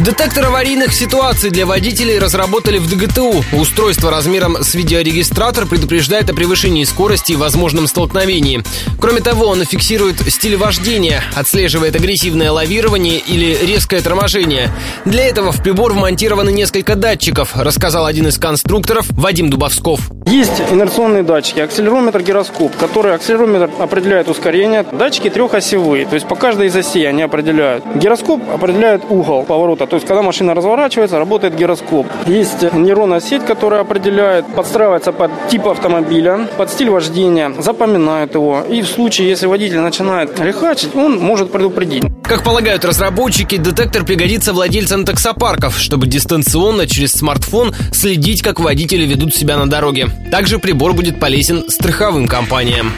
Детектор 0.00 0.46
аварийных 0.46 0.94
ситуаций 0.94 1.50
для 1.50 1.66
водителей 1.66 2.18
разработали 2.18 2.78
в 2.78 2.88
ДГТУ. 2.88 3.44
Устройство 3.52 4.10
размером 4.10 4.56
с 4.62 4.74
видеорегистратор 4.74 5.66
предупреждает 5.66 6.30
о 6.30 6.34
превышении 6.34 6.84
скорости 6.84 7.32
и 7.32 7.36
возможном 7.36 7.86
столкновении. 7.86 8.62
Кроме 8.98 9.20
того, 9.20 9.44
он 9.44 9.62
фиксирует 9.66 10.16
стиль 10.32 10.56
вождения, 10.56 11.22
отслеживает 11.36 11.96
агрессивное 11.96 12.50
лавирование 12.50 13.18
или 13.18 13.54
резкое 13.62 14.00
торможение. 14.00 14.70
Для 15.04 15.26
этого 15.26 15.52
в 15.52 15.62
прибор 15.62 15.92
вмонтированы 15.92 16.50
несколько 16.50 16.96
датчиков, 16.96 17.54
рассказал 17.54 18.06
один 18.06 18.26
из 18.28 18.38
конструкторов 18.38 19.04
Вадим 19.10 19.50
Дубовсков. 19.50 20.00
Есть 20.24 20.62
инерционные 20.70 21.24
датчики, 21.24 21.60
акселерометр, 21.60 22.22
гироскоп, 22.22 22.74
который 22.76 23.14
акселерометр 23.14 23.68
определяет 23.78 24.30
ускорение. 24.30 24.86
Датчики 24.92 25.28
трехосевые, 25.28 26.06
то 26.06 26.14
есть 26.14 26.26
по 26.26 26.36
каждой 26.36 26.68
из 26.68 26.76
осей 26.76 27.06
они 27.06 27.20
определяют. 27.20 27.84
Гироскоп 27.96 28.40
определяет 28.50 29.02
угол 29.10 29.44
поворота 29.44 29.89
то 29.90 29.96
есть, 29.96 30.06
когда 30.06 30.22
машина 30.22 30.54
разворачивается, 30.54 31.18
работает 31.18 31.56
гироскоп. 31.56 32.06
Есть 32.26 32.62
нейронная 32.72 33.20
сеть, 33.20 33.44
которая 33.44 33.80
определяет, 33.80 34.46
подстраивается 34.54 35.10
под 35.10 35.32
тип 35.48 35.66
автомобиля, 35.66 36.48
под 36.56 36.70
стиль 36.70 36.90
вождения, 36.90 37.52
запоминает 37.58 38.34
его. 38.34 38.64
И 38.70 38.82
в 38.82 38.86
случае, 38.86 39.28
если 39.28 39.46
водитель 39.46 39.80
начинает 39.80 40.38
лихачить, 40.38 40.94
он 40.94 41.18
может 41.18 41.50
предупредить. 41.50 42.04
Как 42.22 42.44
полагают 42.44 42.84
разработчики, 42.84 43.56
детектор 43.56 44.04
пригодится 44.04 44.52
владельцам 44.52 45.04
таксопарков, 45.04 45.76
чтобы 45.76 46.06
дистанционно 46.06 46.86
через 46.86 47.12
смартфон 47.12 47.74
следить, 47.92 48.42
как 48.42 48.60
водители 48.60 49.04
ведут 49.04 49.34
себя 49.34 49.56
на 49.58 49.68
дороге. 49.68 50.06
Также 50.30 50.60
прибор 50.60 50.92
будет 50.92 51.18
полезен 51.18 51.68
страховым 51.68 52.28
компаниям. 52.28 52.92